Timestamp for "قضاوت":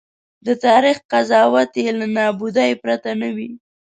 1.11-1.71